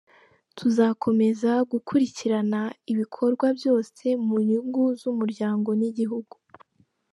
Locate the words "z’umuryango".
4.99-5.69